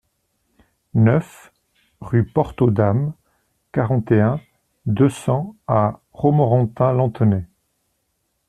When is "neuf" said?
0.95-1.53